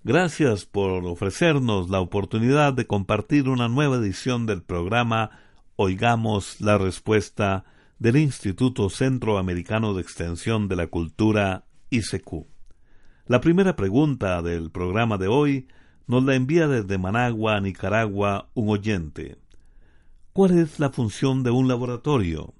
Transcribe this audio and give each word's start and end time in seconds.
Gracias 0.03 0.66
por 0.66 1.06
ofrecernos 1.06 1.92
la 1.92 2.00
oportunidad 2.00 2.73
de 2.73 2.88
compartir 2.88 3.50
una 3.50 3.67
nueva 3.67 3.97
edición 3.97 4.47
del 4.47 4.64
programa 4.64 5.30
Oigamos 5.75 6.59
la 6.59 6.80
Respuesta 6.80 7.66
del 8.00 8.17
Instituto 8.17 8.90
Centroamericano 8.90 9.94
de 9.94 10.02
Extensión 10.02 10.67
de 10.67 10.75
la 10.75 10.88
Cultura 10.88 11.66
ICQ. 11.92 12.47
La 13.28 13.42
primera 13.42 13.75
pregunta 13.75 14.42
del 14.42 14.72
programa 14.72 15.19
de 15.19 15.28
hoy 15.28 15.67
nos 16.08 16.23
la 16.23 16.36
envía 16.36 16.67
desde 16.67 16.98
Managua, 16.98 17.59
Nicaragua, 17.59 18.50
un 18.53 18.70
oyente. 18.70 19.38
¿Cuál 20.34 20.59
es 20.59 20.80
la 20.80 20.92
función 20.92 21.44
de 21.44 21.52
un 21.52 21.67
laboratorio? 21.67 22.53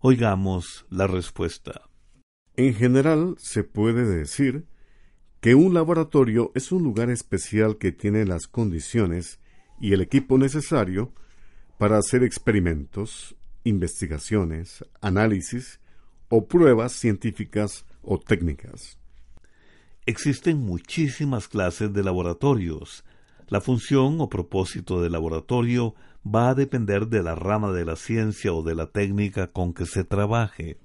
Oigamos 0.00 0.86
la 0.90 1.06
respuesta. 1.06 1.82
En 2.56 2.74
general, 2.74 3.36
se 3.38 3.64
puede 3.64 4.04
decir 4.04 4.66
que 5.40 5.54
un 5.54 5.74
laboratorio 5.74 6.52
es 6.54 6.72
un 6.72 6.82
lugar 6.82 7.10
especial 7.10 7.78
que 7.78 7.92
tiene 7.92 8.24
las 8.24 8.46
condiciones 8.46 9.38
y 9.80 9.92
el 9.92 10.00
equipo 10.00 10.38
necesario 10.38 11.12
para 11.78 11.98
hacer 11.98 12.22
experimentos, 12.24 13.36
investigaciones, 13.64 14.84
análisis 15.00 15.80
o 16.28 16.46
pruebas 16.46 16.92
científicas 16.92 17.84
o 18.02 18.18
técnicas. 18.18 18.98
Existen 20.08 20.58
muchísimas 20.58 21.48
clases 21.48 21.92
de 21.92 22.04
laboratorios. 22.04 23.04
La 23.48 23.60
función 23.60 24.20
o 24.20 24.28
propósito 24.28 25.02
del 25.02 25.10
laboratorio 25.12 25.96
va 26.24 26.50
a 26.50 26.54
depender 26.54 27.08
de 27.08 27.24
la 27.24 27.34
rama 27.34 27.72
de 27.72 27.84
la 27.84 27.96
ciencia 27.96 28.52
o 28.52 28.62
de 28.62 28.76
la 28.76 28.86
técnica 28.86 29.48
con 29.48 29.74
que 29.74 29.84
se 29.84 30.04
trabaje. 30.04 30.78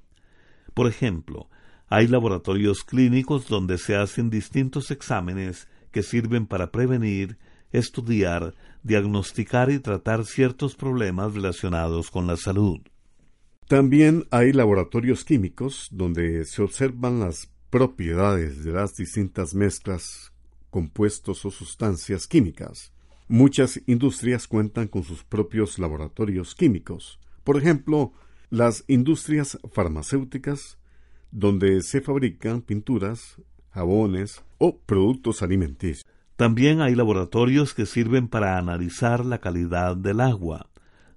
Por 0.73 0.87
ejemplo, 0.87 1.49
hay 1.87 2.07
laboratorios 2.07 2.83
clínicos 2.83 3.47
donde 3.47 3.77
se 3.77 3.95
hacen 3.95 4.31
distintos 4.31 4.89
exámenes 4.89 5.67
que 5.91 6.01
sirven 6.01 6.47
para 6.47 6.71
prevenir, 6.71 7.37
estudiar, 7.71 8.55
diagnosticar 8.81 9.69
y 9.69 9.77
tratar 9.77 10.25
ciertos 10.25 10.75
problemas 10.75 11.35
relacionados 11.35 12.09
con 12.09 12.25
la 12.25 12.37
salud. 12.37 12.79
También 13.67 14.25
hay 14.31 14.51
laboratorios 14.51 15.23
químicos 15.23 15.89
donde 15.91 16.43
se 16.45 16.63
observan 16.63 17.19
las 17.19 17.50
propiedades 17.71 18.65
de 18.65 18.73
las 18.73 18.95
distintas 18.95 19.55
mezclas, 19.55 20.33
compuestos 20.69 21.45
o 21.45 21.51
sustancias 21.51 22.27
químicas. 22.27 22.91
Muchas 23.29 23.81
industrias 23.87 24.45
cuentan 24.45 24.89
con 24.89 25.03
sus 25.03 25.23
propios 25.23 25.79
laboratorios 25.79 26.53
químicos. 26.53 27.17
Por 27.45 27.57
ejemplo, 27.57 28.11
las 28.49 28.83
industrias 28.87 29.57
farmacéuticas, 29.71 30.77
donde 31.31 31.81
se 31.81 32.01
fabrican 32.01 32.61
pinturas, 32.61 33.37
jabones 33.71 34.43
o 34.57 34.77
productos 34.77 35.41
alimenticios. 35.41 36.05
También 36.35 36.81
hay 36.81 36.93
laboratorios 36.93 37.73
que 37.73 37.85
sirven 37.85 38.27
para 38.27 38.57
analizar 38.57 39.25
la 39.25 39.39
calidad 39.39 39.95
del 39.95 40.19
agua, 40.19 40.69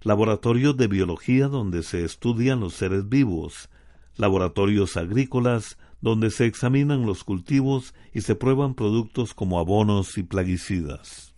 laboratorios 0.03 0.76
de 0.76 0.86
biología 0.86 1.48
donde 1.48 1.82
se 1.82 2.04
estudian 2.04 2.60
los 2.60 2.75
seres 2.75 3.09
vivos, 3.09 3.71
laboratorios 4.16 4.97
agrícolas 4.97 5.78
donde 6.04 6.31
se 6.31 6.44
examinan 6.44 7.06
los 7.06 7.25
cultivos 7.25 7.94
y 8.12 8.20
se 8.20 8.34
prueban 8.34 8.75
productos 8.75 9.32
como 9.32 9.59
abonos 9.59 10.19
y 10.19 10.22
plaguicidas. 10.22 11.34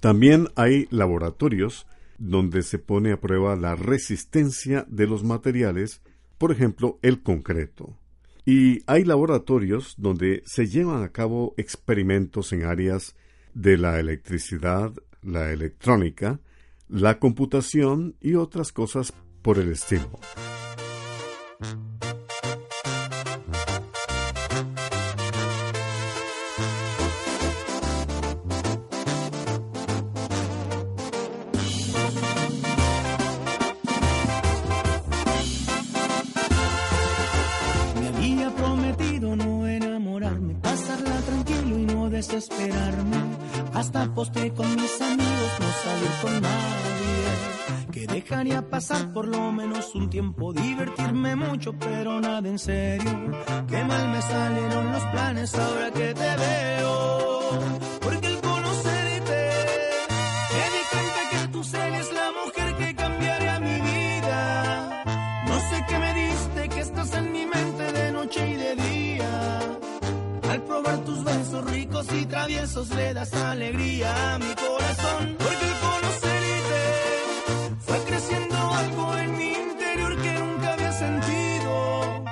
También 0.00 0.48
hay 0.56 0.88
laboratorios 0.90 1.86
donde 2.16 2.62
se 2.62 2.78
pone 2.78 3.12
a 3.12 3.20
prueba 3.20 3.54
la 3.54 3.76
resistencia 3.76 4.86
de 4.88 5.06
los 5.06 5.24
materiales, 5.24 6.00
por 6.38 6.52
ejemplo, 6.52 6.98
el 7.02 7.22
concreto. 7.22 7.98
Y 8.46 8.82
hay 8.86 9.04
laboratorios 9.04 9.94
donde 9.98 10.42
se 10.46 10.68
llevan 10.68 11.02
a 11.02 11.12
cabo 11.12 11.52
experimentos 11.58 12.54
en 12.54 12.64
áreas 12.64 13.14
de 13.52 13.76
la 13.76 14.00
electricidad, 14.00 14.90
la 15.20 15.52
electrónica, 15.52 16.40
la 16.88 17.18
computación 17.18 18.16
y 18.22 18.36
otras 18.36 18.72
cosas 18.72 19.12
por 19.42 19.58
el 19.58 19.70
estilo. 19.70 20.18
Postre 44.06 44.52
con 44.54 44.74
mis 44.76 45.00
amigos, 45.00 45.52
no 45.60 45.66
salir 45.84 46.10
con 46.22 46.40
nadie. 46.40 47.90
Que 47.92 48.06
dejaría 48.06 48.68
pasar 48.68 49.12
por 49.12 49.26
lo 49.26 49.50
menos 49.50 49.92
un 49.94 50.08
tiempo, 50.08 50.52
divertirme 50.52 51.34
mucho, 51.34 51.72
pero 51.78 52.20
nada 52.20 52.48
en 52.48 52.58
serio. 52.58 53.12
Qué 53.68 53.84
mal 53.84 54.08
me 54.10 54.22
salieron 54.22 54.92
los 54.92 55.02
planes 55.04 55.54
ahora 55.54 55.90
que 55.90 56.14
te 56.14 56.36
veo. 56.36 57.27
Y 71.98 72.26
traviesos 72.26 72.88
le 72.90 73.12
das 73.12 73.32
alegría 73.34 74.34
a 74.34 74.38
mi 74.38 74.54
corazón. 74.54 75.36
Porque 75.36 75.64
el 75.66 75.76
conocerte 75.86 76.82
fue 77.80 77.98
creciendo 78.04 78.56
algo 78.56 79.16
en 79.16 79.36
mi 79.36 79.52
interior 79.52 80.16
que 80.22 80.32
nunca 80.34 80.74
había 80.74 80.92
sentido. 80.92 82.24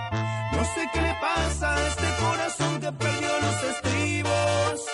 No 0.52 0.64
sé 0.74 0.88
qué 0.92 1.02
le 1.02 1.14
pasa 1.20 1.74
a 1.74 1.88
este 1.88 2.06
corazón 2.24 2.80
que 2.80 2.92
perdió 2.92 3.28
los 3.40 3.64
estribos. 3.72 4.84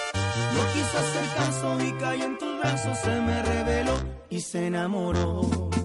No 0.54 0.72
quiso 0.72 0.98
hacer 1.04 1.26
caso 1.36 1.80
y 1.86 1.92
cayó 2.00 2.24
en 2.24 2.38
tus 2.38 2.58
brazos, 2.58 2.98
se 2.98 3.20
me 3.20 3.42
reveló 3.42 3.94
y 4.30 4.40
se 4.40 4.66
enamoró. 4.68 5.81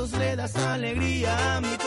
Traviesos 0.00 0.18
le 0.18 0.36
das 0.36 0.56
alegría 0.56 1.56
a 1.56 1.60
mi 1.60 1.79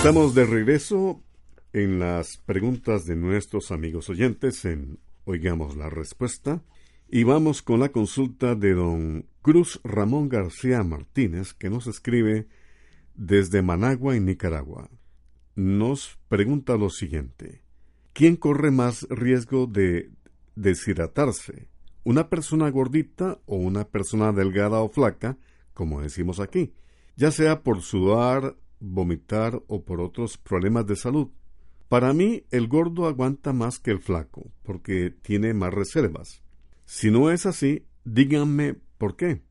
Estamos 0.00 0.34
de 0.34 0.46
regreso 0.46 1.22
en 1.74 1.98
las 1.98 2.38
preguntas 2.38 3.04
de 3.04 3.16
nuestros 3.16 3.70
amigos 3.70 4.08
oyentes 4.08 4.64
en 4.64 4.98
Oigamos 5.26 5.76
la 5.76 5.90
Respuesta 5.90 6.62
y 7.10 7.24
vamos 7.24 7.60
con 7.60 7.80
la 7.80 7.90
consulta 7.90 8.54
de 8.54 8.72
don 8.72 9.26
Cruz 9.42 9.78
Ramón 9.84 10.30
García 10.30 10.82
Martínez 10.84 11.52
que 11.52 11.68
nos 11.68 11.86
escribe 11.86 12.48
desde 13.14 13.60
Managua 13.60 14.16
en 14.16 14.24
Nicaragua. 14.24 14.88
Nos 15.54 16.18
pregunta 16.28 16.78
lo 16.78 16.88
siguiente. 16.88 17.62
¿Quién 18.14 18.36
corre 18.36 18.70
más 18.70 19.06
riesgo 19.10 19.66
de 19.66 20.12
deshidratarse? 20.56 21.68
¿Una 22.04 22.30
persona 22.30 22.70
gordita 22.70 23.38
o 23.44 23.56
una 23.56 23.84
persona 23.84 24.32
delgada 24.32 24.80
o 24.80 24.88
flaca, 24.88 25.36
como 25.74 26.00
decimos 26.00 26.40
aquí? 26.40 26.72
Ya 27.16 27.30
sea 27.30 27.62
por 27.62 27.82
sudar, 27.82 28.56
vomitar 28.80 29.62
o 29.68 29.84
por 29.84 30.00
otros 30.00 30.38
problemas 30.38 30.86
de 30.86 30.96
salud. 30.96 31.28
Para 31.88 32.12
mí, 32.12 32.44
el 32.50 32.68
gordo 32.68 33.06
aguanta 33.06 33.52
más 33.52 33.78
que 33.78 33.90
el 33.90 34.00
flaco, 34.00 34.50
porque 34.62 35.10
tiene 35.10 35.54
más 35.54 35.72
reservas. 35.72 36.42
Si 36.84 37.10
no 37.10 37.30
es 37.30 37.46
así, 37.46 37.86
díganme 38.04 38.76
por 38.98 39.16
qué. 39.16 39.42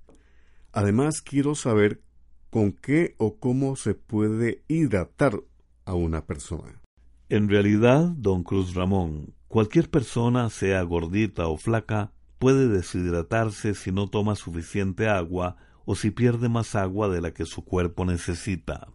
Además, 0.71 1.21
quiero 1.21 1.55
saber 1.55 2.01
con 2.49 2.71
qué 2.71 3.15
o 3.17 3.37
cómo 3.37 3.75
se 3.75 3.93
puede 3.93 4.63
hidratar 4.67 5.41
a 5.85 5.93
una 5.93 6.25
persona. 6.25 6.81
En 7.29 7.49
realidad, 7.49 8.09
don 8.17 8.43
Cruz 8.43 8.73
Ramón, 8.73 9.33
cualquier 9.47 9.89
persona, 9.89 10.49
sea 10.49 10.81
gordita 10.83 11.47
o 11.47 11.57
flaca, 11.57 12.11
puede 12.39 12.67
deshidratarse 12.67 13.75
si 13.75 13.91
no 13.91 14.07
toma 14.07 14.35
suficiente 14.35 15.07
agua 15.07 15.57
o 15.85 15.95
si 15.95 16.11
pierde 16.11 16.49
más 16.49 16.75
agua 16.75 17.09
de 17.09 17.21
la 17.21 17.33
que 17.33 17.45
su 17.45 17.63
cuerpo 17.63 18.05
necesita. 18.05 18.87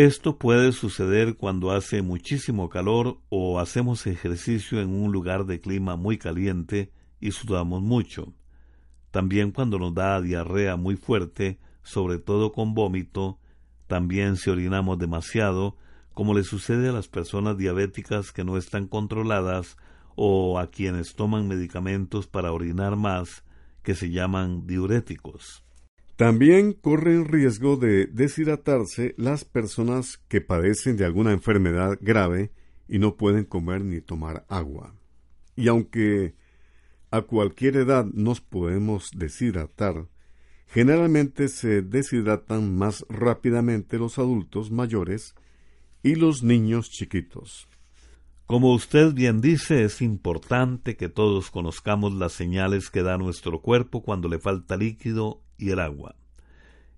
Esto 0.00 0.38
puede 0.38 0.72
suceder 0.72 1.36
cuando 1.36 1.72
hace 1.72 2.00
muchísimo 2.00 2.70
calor 2.70 3.18
o 3.28 3.60
hacemos 3.60 4.06
ejercicio 4.06 4.80
en 4.80 4.88
un 4.94 5.12
lugar 5.12 5.44
de 5.44 5.60
clima 5.60 5.96
muy 5.96 6.16
caliente 6.16 6.90
y 7.20 7.32
sudamos 7.32 7.82
mucho. 7.82 8.32
También 9.10 9.50
cuando 9.50 9.78
nos 9.78 9.92
da 9.92 10.22
diarrea 10.22 10.76
muy 10.76 10.96
fuerte, 10.96 11.58
sobre 11.82 12.16
todo 12.16 12.50
con 12.50 12.72
vómito, 12.72 13.38
también 13.88 14.36
si 14.36 14.48
orinamos 14.48 14.98
demasiado, 14.98 15.76
como 16.14 16.32
le 16.32 16.44
sucede 16.44 16.88
a 16.88 16.92
las 16.92 17.08
personas 17.08 17.58
diabéticas 17.58 18.32
que 18.32 18.42
no 18.42 18.56
están 18.56 18.86
controladas 18.86 19.76
o 20.16 20.58
a 20.58 20.68
quienes 20.68 21.14
toman 21.14 21.46
medicamentos 21.46 22.26
para 22.26 22.52
orinar 22.52 22.96
más, 22.96 23.44
que 23.82 23.94
se 23.94 24.08
llaman 24.10 24.66
diuréticos. 24.66 25.62
También 26.20 26.74
corren 26.74 27.24
riesgo 27.24 27.78
de 27.78 28.04
deshidratarse 28.04 29.14
las 29.16 29.46
personas 29.46 30.18
que 30.28 30.42
padecen 30.42 30.98
de 30.98 31.06
alguna 31.06 31.32
enfermedad 31.32 31.96
grave 31.98 32.52
y 32.86 32.98
no 32.98 33.16
pueden 33.16 33.46
comer 33.46 33.82
ni 33.86 34.02
tomar 34.02 34.44
agua. 34.50 34.94
Y 35.56 35.68
aunque 35.68 36.34
a 37.10 37.22
cualquier 37.22 37.76
edad 37.76 38.04
nos 38.04 38.42
podemos 38.42 39.12
deshidratar, 39.16 40.08
generalmente 40.66 41.48
se 41.48 41.80
deshidratan 41.80 42.76
más 42.76 43.06
rápidamente 43.08 43.96
los 43.96 44.18
adultos 44.18 44.70
mayores 44.70 45.34
y 46.02 46.16
los 46.16 46.42
niños 46.42 46.90
chiquitos. 46.90 47.66
Como 48.44 48.74
usted 48.74 49.14
bien 49.14 49.40
dice, 49.40 49.84
es 49.84 50.02
importante 50.02 50.98
que 50.98 51.08
todos 51.08 51.50
conozcamos 51.50 52.12
las 52.12 52.34
señales 52.34 52.90
que 52.90 53.02
da 53.02 53.16
nuestro 53.16 53.62
cuerpo 53.62 54.02
cuando 54.02 54.28
le 54.28 54.38
falta 54.38 54.76
líquido 54.76 55.40
y 55.60 55.70
el 55.70 55.80
agua. 55.80 56.16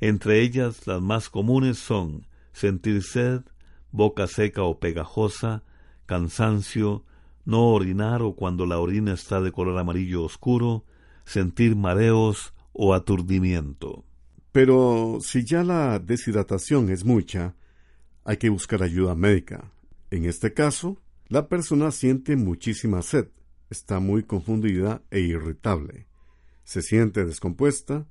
Entre 0.00 0.40
ellas 0.40 0.86
las 0.86 1.00
más 1.02 1.28
comunes 1.28 1.78
son 1.78 2.26
sentir 2.52 3.02
sed, 3.02 3.42
boca 3.90 4.26
seca 4.26 4.62
o 4.62 4.78
pegajosa, 4.78 5.62
cansancio, 6.06 7.04
no 7.44 7.68
orinar 7.68 8.22
o 8.22 8.34
cuando 8.34 8.66
la 8.66 8.78
orina 8.78 9.12
está 9.12 9.40
de 9.40 9.52
color 9.52 9.78
amarillo 9.78 10.24
oscuro, 10.24 10.84
sentir 11.24 11.76
mareos 11.76 12.54
o 12.72 12.94
aturdimiento. 12.94 14.04
Pero 14.52 15.18
si 15.20 15.44
ya 15.44 15.64
la 15.64 15.98
deshidratación 15.98 16.90
es 16.90 17.04
mucha, 17.04 17.54
hay 18.24 18.36
que 18.36 18.50
buscar 18.50 18.82
ayuda 18.82 19.14
médica. 19.14 19.72
En 20.10 20.26
este 20.26 20.52
caso, 20.52 20.98
la 21.28 21.48
persona 21.48 21.90
siente 21.90 22.36
muchísima 22.36 23.02
sed, 23.02 23.28
está 23.70 24.00
muy 24.00 24.24
confundida 24.24 25.02
e 25.10 25.20
irritable, 25.20 26.06
se 26.64 26.82
siente 26.82 27.24
descompuesta, 27.24 28.06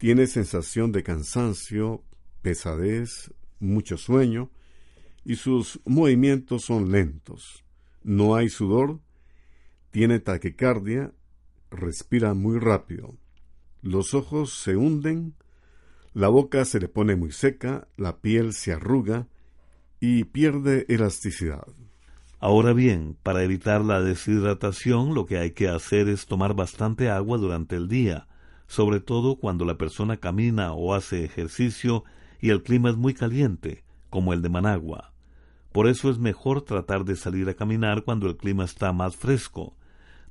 tiene 0.00 0.26
sensación 0.26 0.92
de 0.92 1.02
cansancio, 1.02 2.02
pesadez, 2.40 3.34
mucho 3.58 3.98
sueño, 3.98 4.50
y 5.26 5.36
sus 5.36 5.78
movimientos 5.84 6.64
son 6.64 6.90
lentos. 6.90 7.66
No 8.02 8.34
hay 8.34 8.48
sudor, 8.48 9.00
tiene 9.90 10.18
taquicardia, 10.18 11.12
respira 11.70 12.32
muy 12.32 12.58
rápido. 12.58 13.18
Los 13.82 14.14
ojos 14.14 14.54
se 14.54 14.74
hunden, 14.74 15.34
la 16.14 16.28
boca 16.28 16.64
se 16.64 16.80
le 16.80 16.88
pone 16.88 17.14
muy 17.14 17.30
seca, 17.30 17.86
la 17.98 18.22
piel 18.22 18.54
se 18.54 18.72
arruga 18.72 19.28
y 20.00 20.24
pierde 20.24 20.86
elasticidad. 20.88 21.66
Ahora 22.38 22.72
bien, 22.72 23.18
para 23.22 23.42
evitar 23.42 23.84
la 23.84 24.00
deshidratación 24.00 25.14
lo 25.14 25.26
que 25.26 25.36
hay 25.36 25.50
que 25.50 25.68
hacer 25.68 26.08
es 26.08 26.24
tomar 26.24 26.54
bastante 26.54 27.10
agua 27.10 27.36
durante 27.36 27.76
el 27.76 27.86
día, 27.86 28.29
sobre 28.70 29.00
todo 29.00 29.34
cuando 29.34 29.64
la 29.64 29.76
persona 29.76 30.18
camina 30.18 30.74
o 30.74 30.94
hace 30.94 31.24
ejercicio 31.24 32.04
y 32.40 32.50
el 32.50 32.62
clima 32.62 32.90
es 32.90 32.96
muy 32.96 33.14
caliente, 33.14 33.82
como 34.10 34.32
el 34.32 34.42
de 34.42 34.48
Managua. 34.48 35.12
Por 35.72 35.88
eso 35.88 36.08
es 36.08 36.20
mejor 36.20 36.62
tratar 36.62 37.04
de 37.04 37.16
salir 37.16 37.48
a 37.48 37.54
caminar 37.54 38.04
cuando 38.04 38.28
el 38.28 38.36
clima 38.36 38.64
está 38.64 38.92
más 38.92 39.16
fresco. 39.16 39.76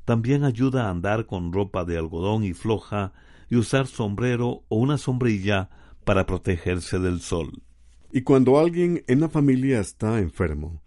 También 0.05 0.46
ayuda 0.46 0.86
a 0.86 0.89
andar 0.89 1.25
con 1.25 1.51
ropa 1.51 1.84
de 1.84 1.98
algodón 1.98 2.46
y 2.46 2.53
floja 2.53 3.12
y 3.50 3.58
usar 3.58 3.88
sombrero 3.88 4.63
o 4.69 4.77
una 4.77 4.98
sombrilla 4.98 5.69
para 6.05 6.25
protegerse 6.25 6.98
del 6.98 7.19
sol. 7.19 7.62
Y 8.10 8.22
cuando 8.22 8.58
alguien 8.58 9.03
en 9.08 9.19
la 9.19 9.27
familia 9.27 9.81
está 9.81 10.17
enfermo, 10.17 10.81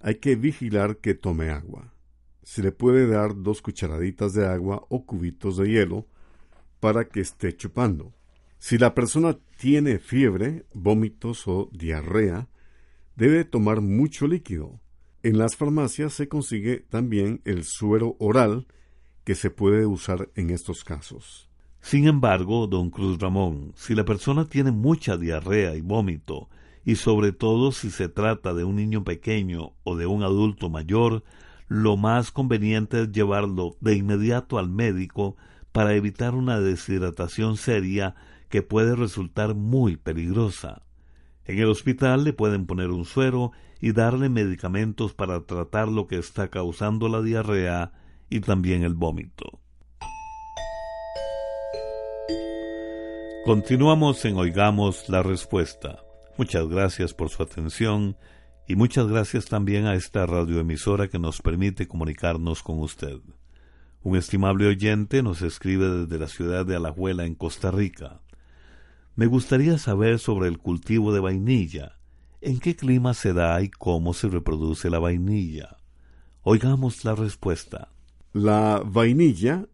hay 0.00 0.16
que 0.16 0.34
vigilar 0.34 0.96
que 0.96 1.14
tome 1.14 1.50
agua. 1.50 1.94
Se 2.42 2.64
le 2.64 2.72
puede 2.72 3.06
dar 3.06 3.40
dos 3.40 3.62
cucharaditas 3.62 4.32
de 4.32 4.48
agua 4.48 4.84
o 4.88 5.06
cubitos 5.06 5.56
de 5.56 5.68
hielo 5.68 6.08
para 6.80 7.08
que 7.08 7.20
esté 7.20 7.56
chupando. 7.56 8.12
Si 8.58 8.78
la 8.78 8.94
persona 8.94 9.36
tiene 9.58 9.98
fiebre, 9.98 10.66
vómitos 10.74 11.46
o 11.46 11.68
diarrea, 11.72 12.48
debe 13.16 13.44
tomar 13.44 13.80
mucho 13.80 14.26
líquido. 14.26 14.80
En 15.22 15.38
las 15.38 15.56
farmacias 15.56 16.12
se 16.12 16.28
consigue 16.28 16.84
también 16.88 17.40
el 17.44 17.64
suero 17.64 18.16
oral 18.18 18.66
que 19.24 19.34
se 19.34 19.50
puede 19.50 19.86
usar 19.86 20.30
en 20.36 20.50
estos 20.50 20.84
casos. 20.84 21.48
Sin 21.80 22.06
embargo, 22.08 22.66
don 22.66 22.90
Cruz 22.90 23.18
Ramón, 23.18 23.72
si 23.76 23.94
la 23.94 24.04
persona 24.04 24.44
tiene 24.44 24.70
mucha 24.70 25.16
diarrea 25.16 25.76
y 25.76 25.80
vómito, 25.80 26.48
y 26.84 26.96
sobre 26.96 27.32
todo 27.32 27.72
si 27.72 27.90
se 27.90 28.08
trata 28.08 28.54
de 28.54 28.64
un 28.64 28.76
niño 28.76 29.04
pequeño 29.04 29.72
o 29.82 29.96
de 29.96 30.06
un 30.06 30.22
adulto 30.22 30.70
mayor, 30.70 31.24
lo 31.68 31.96
más 31.96 32.30
conveniente 32.30 33.02
es 33.02 33.12
llevarlo 33.12 33.76
de 33.80 33.96
inmediato 33.96 34.58
al 34.58 34.68
médico 34.68 35.36
para 35.76 35.92
evitar 35.92 36.34
una 36.34 36.58
deshidratación 36.58 37.58
seria 37.58 38.14
que 38.48 38.62
puede 38.62 38.96
resultar 38.96 39.54
muy 39.54 39.98
peligrosa. 39.98 40.86
En 41.44 41.58
el 41.58 41.68
hospital 41.68 42.24
le 42.24 42.32
pueden 42.32 42.64
poner 42.64 42.88
un 42.88 43.04
suero 43.04 43.52
y 43.78 43.92
darle 43.92 44.30
medicamentos 44.30 45.12
para 45.12 45.44
tratar 45.44 45.88
lo 45.88 46.06
que 46.06 46.16
está 46.16 46.48
causando 46.48 47.10
la 47.10 47.20
diarrea 47.20 47.92
y 48.30 48.40
también 48.40 48.84
el 48.84 48.94
vómito. 48.94 49.60
Continuamos 53.44 54.24
en 54.24 54.38
Oigamos 54.38 55.10
la 55.10 55.22
Respuesta. 55.22 55.98
Muchas 56.38 56.68
gracias 56.68 57.12
por 57.12 57.28
su 57.28 57.42
atención 57.42 58.16
y 58.66 58.76
muchas 58.76 59.08
gracias 59.08 59.44
también 59.44 59.84
a 59.84 59.94
esta 59.94 60.24
radioemisora 60.24 61.08
que 61.08 61.18
nos 61.18 61.42
permite 61.42 61.86
comunicarnos 61.86 62.62
con 62.62 62.78
usted. 62.78 63.20
Un 64.06 64.14
estimable 64.14 64.68
oyente 64.68 65.20
nos 65.20 65.42
escribe 65.42 65.88
desde 65.88 66.20
la 66.20 66.28
ciudad 66.28 66.64
de 66.64 66.76
Alajuela, 66.76 67.24
en 67.24 67.34
Costa 67.34 67.72
Rica. 67.72 68.20
Me 69.16 69.26
gustaría 69.26 69.78
saber 69.78 70.20
sobre 70.20 70.46
el 70.46 70.58
cultivo 70.58 71.12
de 71.12 71.18
vainilla. 71.18 71.98
¿En 72.40 72.60
qué 72.60 72.76
clima 72.76 73.14
se 73.14 73.32
da 73.32 73.60
y 73.62 73.68
cómo 73.68 74.14
se 74.14 74.28
reproduce 74.28 74.90
la 74.90 75.00
vainilla? 75.00 75.78
Oigamos 76.42 77.04
la 77.04 77.16
respuesta. 77.16 77.88
La 78.32 78.80
vainilla 78.86 79.66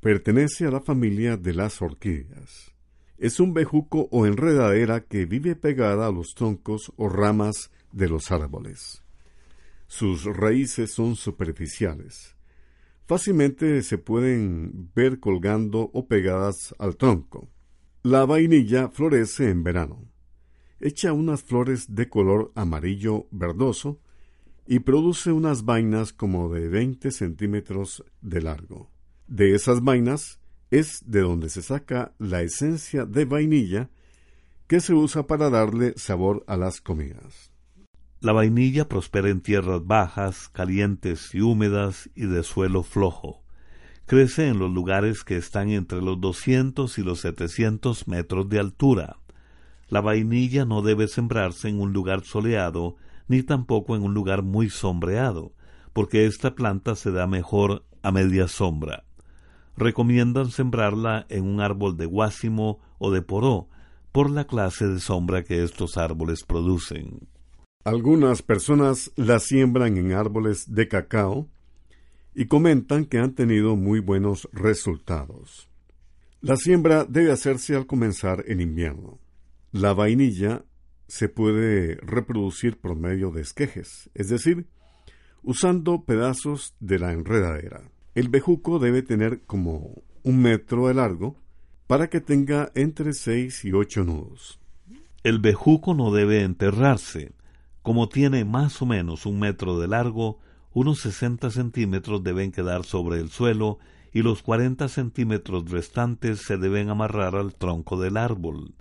pertenece 0.00 0.66
a 0.66 0.72
la 0.72 0.80
familia 0.80 1.36
de 1.36 1.54
las 1.54 1.80
orquídeas. 1.80 2.72
Es 3.18 3.38
un 3.38 3.54
bejuco 3.54 4.08
o 4.10 4.26
enredadera 4.26 5.04
que 5.04 5.26
vive 5.26 5.54
pegada 5.54 6.08
a 6.08 6.12
los 6.12 6.34
troncos 6.34 6.92
o 6.96 7.08
ramas 7.08 7.70
de 7.92 8.08
los 8.08 8.32
árboles. 8.32 9.04
Sus 9.86 10.24
raíces 10.24 10.90
son 10.90 11.14
superficiales. 11.14 12.34
Fácilmente 13.10 13.82
se 13.82 13.98
pueden 13.98 14.92
ver 14.94 15.18
colgando 15.18 15.90
o 15.92 16.06
pegadas 16.06 16.76
al 16.78 16.96
tronco. 16.96 17.50
La 18.04 18.24
vainilla 18.24 18.88
florece 18.88 19.50
en 19.50 19.64
verano. 19.64 20.08
Echa 20.78 21.12
unas 21.12 21.42
flores 21.42 21.92
de 21.92 22.08
color 22.08 22.52
amarillo 22.54 23.26
verdoso 23.32 23.98
y 24.64 24.78
produce 24.78 25.32
unas 25.32 25.64
vainas 25.64 26.12
como 26.12 26.54
de 26.54 26.68
20 26.68 27.10
centímetros 27.10 28.04
de 28.20 28.42
largo. 28.42 28.92
De 29.26 29.56
esas 29.56 29.82
vainas 29.82 30.38
es 30.70 31.02
de 31.04 31.22
donde 31.22 31.48
se 31.48 31.62
saca 31.62 32.14
la 32.18 32.42
esencia 32.42 33.06
de 33.06 33.24
vainilla 33.24 33.90
que 34.68 34.78
se 34.78 34.94
usa 34.94 35.26
para 35.26 35.50
darle 35.50 35.94
sabor 35.96 36.44
a 36.46 36.56
las 36.56 36.80
comidas. 36.80 37.49
La 38.22 38.32
vainilla 38.32 38.86
prospera 38.86 39.30
en 39.30 39.40
tierras 39.40 39.86
bajas, 39.86 40.50
calientes 40.50 41.34
y 41.34 41.40
húmedas 41.40 42.10
y 42.14 42.26
de 42.26 42.42
suelo 42.42 42.82
flojo. 42.82 43.42
Crece 44.04 44.48
en 44.48 44.58
los 44.58 44.70
lugares 44.70 45.24
que 45.24 45.38
están 45.38 45.70
entre 45.70 46.02
los 46.02 46.20
200 46.20 46.98
y 46.98 47.02
los 47.02 47.20
700 47.20 48.08
metros 48.08 48.46
de 48.50 48.58
altura. 48.58 49.16
La 49.88 50.02
vainilla 50.02 50.66
no 50.66 50.82
debe 50.82 51.08
sembrarse 51.08 51.70
en 51.70 51.80
un 51.80 51.94
lugar 51.94 52.22
soleado 52.24 52.96
ni 53.26 53.42
tampoco 53.42 53.96
en 53.96 54.02
un 54.02 54.12
lugar 54.12 54.42
muy 54.42 54.68
sombreado, 54.68 55.54
porque 55.94 56.26
esta 56.26 56.54
planta 56.54 56.96
se 56.96 57.12
da 57.12 57.26
mejor 57.26 57.86
a 58.02 58.12
media 58.12 58.48
sombra. 58.48 59.04
Recomiendan 59.78 60.50
sembrarla 60.50 61.24
en 61.30 61.46
un 61.46 61.62
árbol 61.62 61.96
de 61.96 62.04
guásimo 62.04 62.80
o 62.98 63.10
de 63.10 63.22
poró, 63.22 63.70
por 64.12 64.28
la 64.28 64.44
clase 64.44 64.88
de 64.88 65.00
sombra 65.00 65.42
que 65.42 65.62
estos 65.62 65.96
árboles 65.96 66.44
producen. 66.44 67.30
Algunas 67.84 68.42
personas 68.42 69.10
la 69.16 69.38
siembran 69.38 69.96
en 69.96 70.12
árboles 70.12 70.74
de 70.74 70.88
cacao, 70.88 71.48
y 72.34 72.46
comentan 72.46 73.04
que 73.04 73.18
han 73.18 73.34
tenido 73.34 73.76
muy 73.76 74.00
buenos 74.00 74.48
resultados. 74.52 75.68
La 76.40 76.56
siembra 76.56 77.04
debe 77.04 77.32
hacerse 77.32 77.74
al 77.74 77.86
comenzar 77.86 78.44
el 78.46 78.60
invierno. 78.60 79.18
La 79.72 79.92
vainilla 79.92 80.64
se 81.06 81.28
puede 81.28 81.96
reproducir 81.96 82.78
por 82.78 82.96
medio 82.96 83.30
de 83.30 83.42
esquejes, 83.42 84.10
es 84.14 84.28
decir, 84.28 84.66
usando 85.42 86.04
pedazos 86.04 86.74
de 86.80 86.98
la 86.98 87.12
enredadera. 87.12 87.82
El 88.14 88.28
bejuco 88.28 88.78
debe 88.78 89.02
tener 89.02 89.42
como 89.42 90.02
un 90.22 90.40
metro 90.40 90.88
de 90.88 90.94
largo 90.94 91.36
para 91.86 92.08
que 92.08 92.20
tenga 92.20 92.70
entre 92.74 93.12
seis 93.12 93.64
y 93.64 93.72
ocho 93.72 94.04
nudos. 94.04 94.60
El 95.24 95.40
bejuco 95.40 95.94
no 95.94 96.12
debe 96.12 96.42
enterrarse. 96.42 97.32
Como 97.82 98.08
tiene 98.08 98.44
más 98.44 98.82
o 98.82 98.86
menos 98.86 99.24
un 99.26 99.38
metro 99.38 99.78
de 99.78 99.88
largo, 99.88 100.38
unos 100.72 101.00
60 101.00 101.50
centímetros 101.50 102.22
deben 102.22 102.52
quedar 102.52 102.84
sobre 102.84 103.20
el 103.20 103.30
suelo 103.30 103.78
y 104.12 104.22
los 104.22 104.42
40 104.42 104.88
centímetros 104.88 105.70
restantes 105.70 106.40
se 106.42 106.58
deben 106.58 106.90
amarrar 106.90 107.36
al 107.36 107.54
tronco 107.54 107.98
del 107.98 108.16
árbol. 108.16 108.74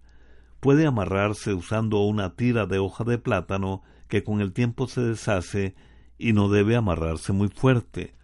Puede 0.60 0.86
amarrarse 0.86 1.54
usando 1.54 2.00
una 2.02 2.36
tira 2.36 2.66
de 2.66 2.80
hoja 2.80 3.04
de 3.06 3.18
plátano 3.18 3.82
que 4.08 4.24
con 4.24 4.42
el 4.42 4.52
tiempo 4.52 4.88
se 4.88 5.02
deshace 5.02 5.76
y 6.18 6.34
no 6.34 6.50
debe 6.50 6.76
amarrarse 6.76 7.32
muy 7.32 7.48
fuerte. 7.48 8.16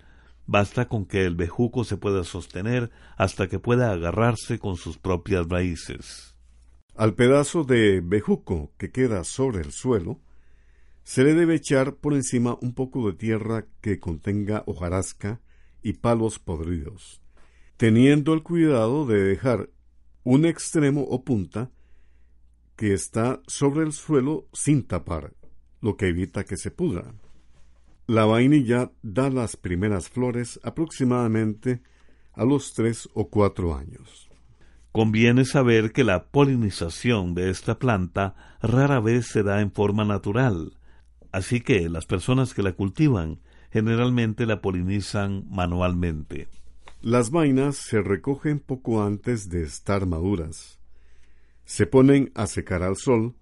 Basta 0.46 0.88
con 0.88 1.06
que 1.06 1.26
el 1.26 1.36
bejuco 1.36 1.86
se 1.86 1.98
pueda 1.98 2.24
sostener 2.24 2.92
hasta 3.18 3.48
que 3.48 3.60
pueda 3.60 3.92
agarrarse 3.92 4.60
con 4.60 4.76
sus 4.76 4.98
propias 4.98 5.48
raíces. 5.48 6.36
Al 6.96 7.14
pedazo 7.14 7.64
de 7.64 8.02
bejuco 8.02 8.72
que 8.78 8.92
queda 8.92 9.24
sobre 9.24 9.62
el 9.62 9.72
suelo, 9.72 10.20
se 11.06 11.24
le 11.24 11.36
debe 11.36 11.54
echar 11.54 11.96
por 11.98 12.16
encima 12.16 12.58
un 12.62 12.74
poco 12.74 13.08
de 13.08 13.16
tierra 13.16 13.68
que 13.80 14.00
contenga 14.00 14.64
hojarasca 14.66 15.40
y 15.84 15.94
palos 15.94 16.40
podridos, 16.40 17.22
teniendo 17.78 18.34
el 18.34 18.42
cuidado 18.42 19.06
de 19.06 19.24
dejar 19.24 19.70
un 20.24 20.46
extremo 20.46 21.04
o 21.04 21.24
punta 21.24 21.70
que 22.76 22.94
está 22.94 23.40
sobre 23.46 23.86
el 23.86 23.94
suelo 23.94 24.48
sin 24.52 24.84
tapar, 24.84 25.34
lo 25.80 25.96
que 25.96 26.08
evita 26.08 26.44
que 26.44 26.58
se 26.58 26.72
pudra. 26.72 27.14
La 28.08 28.26
vainilla 28.26 28.92
da 29.04 29.30
las 29.30 29.58
primeras 29.58 30.10
flores 30.10 30.60
aproximadamente 30.64 31.84
a 32.34 32.46
los 32.46 32.74
tres 32.74 33.08
o 33.14 33.30
cuatro 33.30 33.76
años. 33.76 34.28
Conviene 34.92 35.46
saber 35.46 35.92
que 35.92 36.04
la 36.04 36.26
polinización 36.30 37.36
de 37.36 37.52
esta 37.52 37.78
planta 37.78 38.58
rara 38.60 39.00
vez 39.00 39.28
se 39.28 39.44
da 39.44 39.62
en 39.62 39.72
forma 39.72 40.04
natural, 40.04 40.74
Así 41.36 41.60
que 41.60 41.90
las 41.90 42.06
personas 42.06 42.54
que 42.54 42.64
la 42.64 42.72
cultivan 42.72 43.42
generalmente 43.70 44.46
la 44.46 44.62
polinizan 44.62 45.44
manualmente. 45.50 46.48
Las 47.02 47.30
vainas 47.30 47.76
se 47.76 48.02
recogen 48.02 48.62
poco 48.62 49.04
antes 49.04 49.50
de 49.50 49.64
estar 49.64 50.06
maduras. 50.06 50.80
Se 51.66 51.88
ponen 51.88 52.32
a 52.36 52.48
secar 52.48 52.84
al 52.84 52.96
sol 52.96 53.36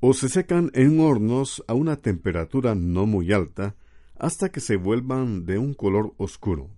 o 0.00 0.12
se 0.12 0.28
secan 0.28 0.70
en 0.74 1.00
hornos 1.00 1.64
a 1.66 1.72
una 1.72 1.96
temperatura 1.96 2.74
no 2.74 3.06
muy 3.06 3.32
alta 3.32 3.74
hasta 4.18 4.50
que 4.50 4.60
se 4.60 4.76
vuelvan 4.76 5.46
de 5.46 5.56
un 5.56 5.72
color 5.72 6.12
oscuro. 6.18 6.68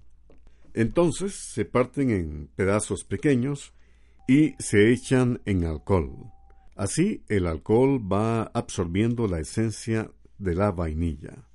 Entonces 0.74 1.34
se 1.34 1.64
parten 1.64 2.10
en 2.10 2.50
pedazos 2.54 3.02
pequeños 3.02 3.74
y 4.28 4.54
se 4.60 4.92
echan 4.92 5.40
en 5.44 5.64
alcohol. 5.64 6.30
Así 6.76 7.24
el 7.28 7.46
alcohol 7.46 8.00
va 8.00 8.42
absorbiendo 8.54 9.26
la 9.26 9.40
esencia 9.40 10.12
de 10.38 10.54
la 10.54 10.72
vainilla. 10.72 11.48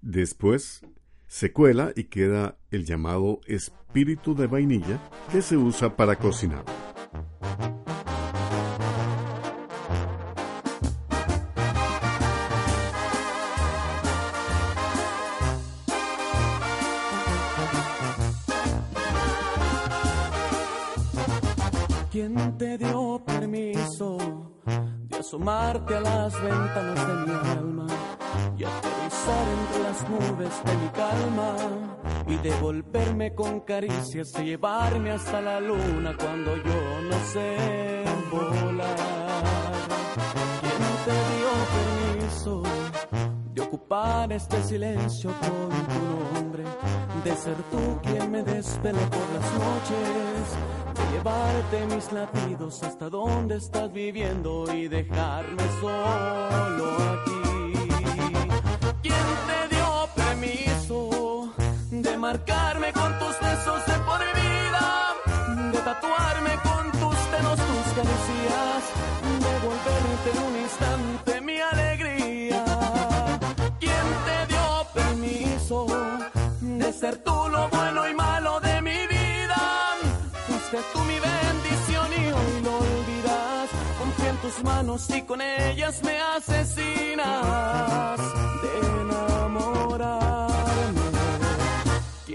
Después 0.00 0.82
se 1.26 1.52
cuela 1.52 1.92
y 1.94 2.04
queda 2.04 2.56
el 2.70 2.84
llamado 2.84 3.40
espíritu 3.46 4.34
de 4.34 4.46
vainilla 4.46 5.00
que 5.30 5.42
se 5.42 5.56
usa 5.56 5.96
para 5.96 6.16
cocinar. 6.16 6.64
¿Quién 22.10 22.58
te 22.58 22.78
dio 22.78 23.22
permiso 23.24 24.18
de 25.08 25.18
asomarte 25.18 25.94
a 25.94 26.00
las 26.00 26.42
ventanas 26.42 27.06
de 27.06 27.14
mi 27.14 27.48
alma? 27.50 27.87
Y 28.58 28.64
aterrizar 28.64 29.46
entre 29.60 29.82
las 29.84 30.08
nubes 30.08 30.64
de 30.64 30.76
mi 30.76 30.88
calma 30.88 31.56
y 32.26 32.36
devolverme 32.36 33.34
con 33.34 33.60
caricias 33.60 34.32
y 34.40 34.44
llevarme 34.44 35.12
hasta 35.12 35.40
la 35.40 35.60
luna 35.60 36.16
cuando 36.18 36.56
yo 36.56 37.00
no 37.02 37.18
sé 37.32 38.04
volar. 38.32 38.96
¿Quién 40.60 40.82
te 41.04 41.12
dio 41.34 41.50
permiso 42.18 42.62
de 43.54 43.60
ocupar 43.60 44.32
este 44.32 44.62
silencio 44.64 45.30
con 45.40 45.68
tu 45.86 46.34
nombre? 46.34 46.64
De 47.24 47.36
ser 47.36 47.56
tú 47.70 48.00
quien 48.02 48.30
me 48.30 48.42
desvele 48.42 49.00
por 49.06 49.26
las 49.34 49.52
noches, 49.54 50.48
de 50.94 51.16
llevarte 51.16 51.94
mis 51.94 52.12
latidos 52.12 52.82
hasta 52.82 53.08
donde 53.08 53.56
estás 53.56 53.92
viviendo 53.92 54.64
y 54.74 54.88
dejarme 54.88 55.62
solo 55.80 56.96
aquí 56.96 57.47
marcarme 62.28 62.92
con 62.92 63.10
tus 63.18 63.34
besos 63.40 63.80
de 63.86 63.96
por 64.08 64.20
vida, 64.40 64.84
de 65.72 65.78
tatuarme 65.78 66.54
con 66.68 66.84
tus 67.00 67.18
dedos 67.32 67.58
tus 67.68 67.86
caricias, 67.98 68.80
de 69.44 69.52
volverte 69.66 70.28
en 70.34 70.38
un 70.48 70.54
instante 70.66 71.40
mi 71.40 71.58
alegría. 71.72 72.64
¿Quién 73.82 74.06
te 74.28 74.38
dio 74.52 74.66
permiso 75.00 75.86
de 76.60 76.92
ser 76.92 77.16
tú 77.26 77.36
lo 77.54 77.62
bueno 77.70 78.00
y 78.10 78.14
malo 78.14 78.60
de 78.60 78.82
mi 78.82 79.00
vida? 79.16 79.62
Fuiste 80.46 80.80
tú 80.92 80.98
mi 81.10 81.18
bendición 81.30 82.08
y 82.22 82.24
hoy 82.36 82.54
lo 82.66 82.74
olvidas. 82.88 83.66
Confío 84.00 84.28
en 84.34 84.36
tus 84.44 84.64
manos 84.64 85.00
y 85.16 85.22
con 85.22 85.40
ellas 85.40 86.02
me 86.04 86.20
asesinas 86.36 87.78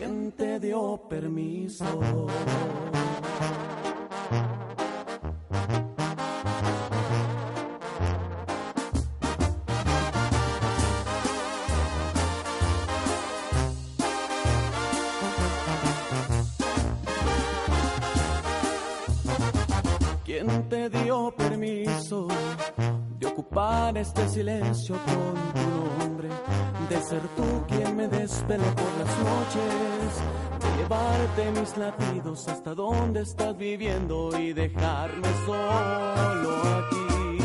¿Quién 0.03 0.33
te 0.33 0.59
dio 0.59 0.99
permiso? 1.07 1.85
¿Quién 20.25 20.67
te 20.67 20.89
dio 20.89 21.33
permiso 21.37 22.27
de 23.19 23.25
ocupar 23.25 23.97
este 23.97 24.27
silencio 24.27 24.97
con 25.05 25.53
tu 25.53 25.99
nombre? 26.03 26.27
De 26.89 27.01
ser 27.01 27.21
tú 27.37 27.63
quien 27.69 27.95
me 27.95 28.09
despeló 28.09 28.65
por 28.75 28.91
las 28.99 29.17
noches 29.19 29.92
de 30.93 31.43
llevarte 31.43 31.59
mis 31.59 31.77
latidos 31.77 32.47
hasta 32.47 32.73
donde 32.75 33.21
estás 33.21 33.57
viviendo 33.57 34.29
y 34.37 34.53
dejarme 34.53 35.27
solo 35.45 36.61
aquí. 36.79 37.37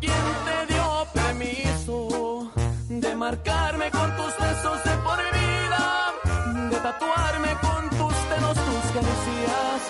¿Quién 0.00 0.26
te 0.46 0.72
dio 0.72 1.06
permiso 1.12 2.50
de 2.88 3.14
marcarme 3.14 3.90
con 3.90 4.16
tus 4.16 4.32
besos 4.38 4.84
de 4.84 4.96
por 5.04 5.18
vida, 5.38 6.68
de 6.70 6.76
tatuarme 6.76 7.52
con 7.60 7.90
tus 7.90 8.16
dedos 8.30 8.54
tus 8.54 8.92
caricias? 8.92 9.80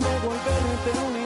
devolverte 0.00 0.90
en 0.92 0.98
un 1.06 1.17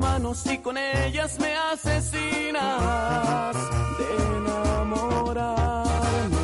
manos 0.00 0.44
y 0.46 0.58
con 0.58 0.76
ellas 0.76 1.38
me 1.38 1.54
asesinas 1.54 3.56
de 3.98 4.36
enamorarme. 4.38 6.36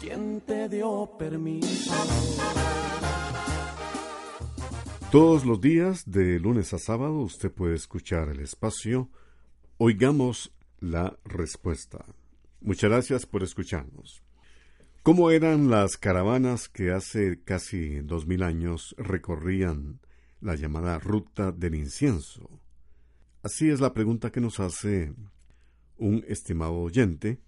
¿Quién 0.00 0.40
te 0.42 0.68
dio 0.68 1.10
permiso? 1.18 1.94
Todos 5.10 5.44
los 5.44 5.60
días, 5.60 6.10
de 6.10 6.40
lunes 6.40 6.72
a 6.72 6.78
sábado, 6.78 7.18
usted 7.18 7.52
puede 7.52 7.74
escuchar 7.74 8.30
el 8.30 8.40
espacio 8.40 9.10
Oigamos 9.76 10.54
la 10.80 11.18
Respuesta. 11.24 12.04
Muchas 12.60 12.90
gracias 12.90 13.26
por 13.26 13.42
escucharnos. 13.42 14.22
¿Cómo 15.02 15.30
eran 15.30 15.68
las 15.68 15.96
caravanas 15.96 16.68
que 16.68 16.92
hace 16.92 17.42
casi 17.42 18.00
dos 18.00 18.26
mil 18.26 18.42
años 18.42 18.94
recorrían 18.96 20.00
la 20.42 20.56
llamada 20.56 20.98
Ruta 20.98 21.52
del 21.52 21.76
Incienso? 21.76 22.60
Así 23.42 23.70
es 23.70 23.80
la 23.80 23.94
pregunta 23.94 24.30
que 24.30 24.40
nos 24.40 24.60
hace 24.60 25.14
un 25.96 26.24
estimado 26.28 26.74
oyente 26.74 27.40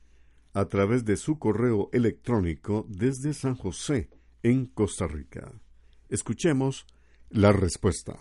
a 0.52 0.66
través 0.66 1.04
de 1.04 1.16
su 1.16 1.38
correo 1.38 1.90
electrónico 1.92 2.86
desde 2.88 3.34
San 3.34 3.56
José, 3.56 4.08
en 4.42 4.66
Costa 4.66 5.06
Rica. 5.06 5.52
Escuchemos 6.08 6.86
la 7.30 7.52
respuesta. 7.52 8.16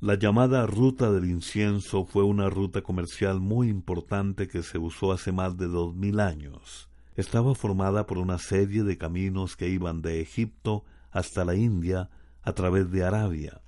La 0.00 0.14
llamada 0.14 0.66
Ruta 0.66 1.12
del 1.12 1.26
Incienso 1.26 2.04
fue 2.04 2.24
una 2.24 2.50
ruta 2.50 2.82
comercial 2.82 3.40
muy 3.40 3.68
importante 3.68 4.48
que 4.48 4.62
se 4.62 4.78
usó 4.78 5.12
hace 5.12 5.32
más 5.32 5.56
de 5.56 5.66
dos 5.66 5.94
mil 5.94 6.20
años. 6.20 6.90
Estaba 7.14 7.54
formada 7.54 8.06
por 8.06 8.18
una 8.18 8.38
serie 8.38 8.82
de 8.82 8.98
caminos 8.98 9.56
que 9.56 9.68
iban 9.68 10.02
de 10.02 10.20
Egipto 10.20 10.84
hasta 11.10 11.44
la 11.44 11.54
India 11.54 12.10
a 12.42 12.52
través 12.52 12.90
de 12.90 13.04
Arabia. 13.04 13.62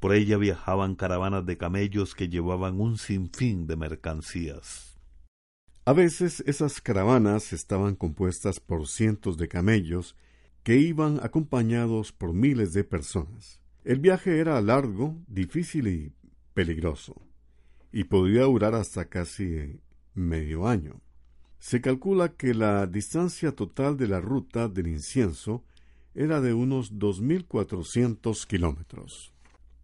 Por 0.00 0.14
ella 0.14 0.38
viajaban 0.38 0.96
caravanas 0.96 1.44
de 1.44 1.58
camellos 1.58 2.14
que 2.14 2.28
llevaban 2.28 2.80
un 2.80 2.96
sinfín 2.96 3.66
de 3.66 3.76
mercancías. 3.76 4.98
A 5.84 5.92
veces 5.92 6.42
esas 6.46 6.80
caravanas 6.80 7.52
estaban 7.52 7.96
compuestas 7.96 8.60
por 8.60 8.88
cientos 8.88 9.36
de 9.36 9.48
camellos 9.48 10.16
que 10.62 10.76
iban 10.76 11.20
acompañados 11.22 12.12
por 12.12 12.32
miles 12.32 12.72
de 12.72 12.84
personas. 12.84 13.60
El 13.84 14.00
viaje 14.00 14.38
era 14.38 14.60
largo, 14.60 15.16
difícil 15.26 15.88
y 15.88 16.12
peligroso, 16.54 17.20
y 17.92 18.04
podía 18.04 18.42
durar 18.42 18.74
hasta 18.74 19.06
casi 19.06 19.80
medio 20.14 20.66
año. 20.66 21.00
Se 21.58 21.80
calcula 21.80 22.36
que 22.36 22.54
la 22.54 22.86
distancia 22.86 23.52
total 23.52 23.96
de 23.98 24.08
la 24.08 24.20
ruta 24.20 24.68
del 24.68 24.86
incienso 24.86 25.64
era 26.14 26.40
de 26.40 26.54
unos 26.54 26.94
2.400 26.94 28.46
kilómetros. 28.46 29.34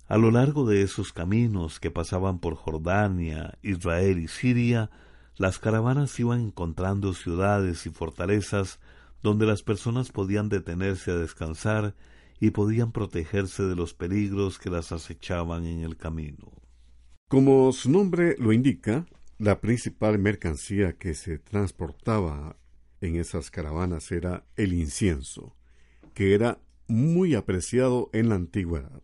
A 0.08 0.18
lo 0.18 0.30
largo 0.30 0.64
de 0.66 0.82
esos 0.82 1.12
caminos 1.12 1.80
que 1.80 1.90
pasaban 1.90 2.38
por 2.38 2.54
Jordania, 2.54 3.58
Israel 3.62 4.20
y 4.20 4.28
Siria, 4.28 4.88
las 5.36 5.58
caravanas 5.58 6.18
iban 6.20 6.40
encontrando 6.40 7.12
ciudades 7.12 7.86
y 7.86 7.90
fortalezas 7.90 8.78
donde 9.22 9.46
las 9.46 9.62
personas 9.62 10.12
podían 10.12 10.48
detenerse 10.48 11.10
a 11.10 11.16
descansar 11.16 11.96
y 12.38 12.50
podían 12.50 12.92
protegerse 12.92 13.64
de 13.64 13.74
los 13.74 13.94
peligros 13.94 14.58
que 14.58 14.70
las 14.70 14.92
acechaban 14.92 15.66
en 15.66 15.80
el 15.80 15.96
camino. 15.96 16.52
Como 17.28 17.72
su 17.72 17.90
nombre 17.90 18.36
lo 18.38 18.52
indica, 18.52 19.06
la 19.38 19.60
principal 19.60 20.20
mercancía 20.20 20.92
que 20.92 21.14
se 21.14 21.40
transportaba 21.40 22.56
en 23.00 23.16
esas 23.16 23.50
caravanas 23.50 24.12
era 24.12 24.44
el 24.54 24.72
incienso, 24.72 25.56
que 26.14 26.34
era 26.34 26.60
muy 26.86 27.34
apreciado 27.34 28.08
en 28.12 28.28
la 28.28 28.36
antigüedad. 28.36 29.02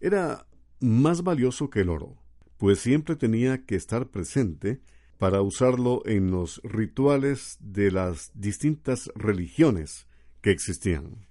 Era 0.00 0.46
más 0.80 1.22
valioso 1.22 1.70
que 1.70 1.80
el 1.80 1.88
oro, 1.88 2.16
pues 2.56 2.78
siempre 2.78 3.16
tenía 3.16 3.64
que 3.64 3.74
estar 3.74 4.08
presente 4.08 4.80
para 5.18 5.42
usarlo 5.42 6.02
en 6.06 6.30
los 6.30 6.60
rituales 6.62 7.56
de 7.60 7.90
las 7.90 8.30
distintas 8.34 9.10
religiones 9.16 10.06
que 10.40 10.50
existían. 10.50 11.26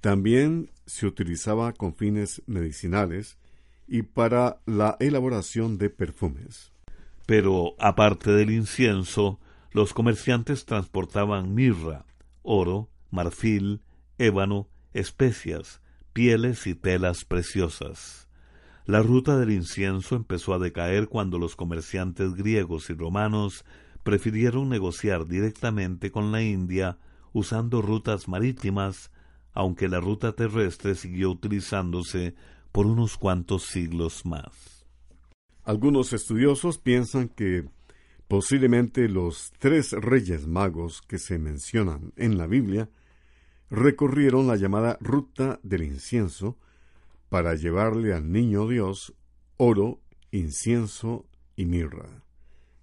También 0.00 0.70
se 0.86 1.06
utilizaba 1.06 1.72
con 1.72 1.94
fines 1.94 2.42
medicinales 2.46 3.38
y 3.86 4.02
para 4.02 4.60
la 4.66 4.96
elaboración 4.98 5.78
de 5.78 5.90
perfumes. 5.90 6.72
Pero, 7.26 7.74
aparte 7.78 8.32
del 8.32 8.50
incienso, 8.50 9.38
los 9.72 9.94
comerciantes 9.94 10.64
transportaban 10.64 11.54
mirra, 11.54 12.06
oro, 12.42 12.90
marfil, 13.10 13.82
ébano, 14.18 14.68
especias, 14.94 15.79
pieles 16.12 16.66
y 16.66 16.74
telas 16.74 17.24
preciosas. 17.24 18.28
La 18.86 19.02
ruta 19.02 19.38
del 19.38 19.50
incienso 19.50 20.16
empezó 20.16 20.54
a 20.54 20.58
decaer 20.58 21.08
cuando 21.08 21.38
los 21.38 21.56
comerciantes 21.56 22.34
griegos 22.34 22.90
y 22.90 22.94
romanos 22.94 23.64
prefirieron 24.02 24.68
negociar 24.68 25.26
directamente 25.26 26.10
con 26.10 26.32
la 26.32 26.42
India 26.42 26.98
usando 27.32 27.82
rutas 27.82 28.28
marítimas 28.28 29.10
aunque 29.52 29.88
la 29.88 30.00
ruta 30.00 30.32
terrestre 30.32 30.94
siguió 30.94 31.30
utilizándose 31.30 32.34
por 32.72 32.86
unos 32.86 33.16
cuantos 33.16 33.64
siglos 33.64 34.24
más. 34.24 34.86
Algunos 35.64 36.12
estudiosos 36.12 36.78
piensan 36.78 37.28
que 37.28 37.68
posiblemente 38.28 39.08
los 39.08 39.52
tres 39.58 39.92
reyes 39.92 40.46
magos 40.46 41.02
que 41.02 41.18
se 41.18 41.38
mencionan 41.38 42.12
en 42.16 42.38
la 42.38 42.46
Biblia 42.46 42.88
recorrieron 43.70 44.48
la 44.48 44.56
llamada 44.56 44.98
ruta 45.00 45.60
del 45.62 45.84
incienso 45.84 46.58
para 47.28 47.54
llevarle 47.54 48.12
al 48.12 48.30
niño 48.30 48.66
Dios 48.66 49.14
oro, 49.56 50.00
incienso 50.32 51.26
y 51.54 51.66
mirra, 51.66 52.24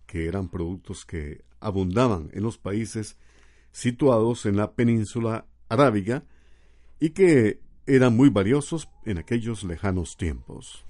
que 0.06 0.28
eran 0.28 0.48
productos 0.48 1.06
que 1.06 1.44
abundaban 1.60 2.30
en 2.34 2.44
los 2.44 2.58
países 2.58 3.18
situados 3.72 4.46
en 4.46 4.56
la 4.56 4.72
península 4.72 5.46
arábiga 5.70 6.24
y 7.00 7.10
que 7.10 7.60
eran 7.86 8.16
muy 8.16 8.30
valiosos 8.30 8.90
en 9.06 9.18
aquellos 9.18 9.64
lejanos 9.64 10.16
tiempos. 10.18 10.86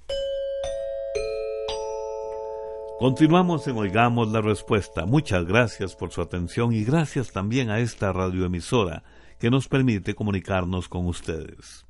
Continuamos 3.00 3.68
en 3.68 3.78
Oigamos 3.78 4.32
la 4.32 4.42
Respuesta. 4.42 5.06
Muchas 5.06 5.46
gracias 5.46 5.96
por 5.96 6.12
su 6.12 6.22
atención 6.22 6.74
y 6.74 6.84
gracias 6.84 7.32
también 7.32 7.70
a 7.70 7.80
esta 7.80 8.12
radioemisora 8.12 9.04
que 9.39 9.50
nos 9.50 9.67
permite 9.67 10.15
comunicarnos 10.15 10.89
con 10.89 11.06
ustedes. 11.06 11.86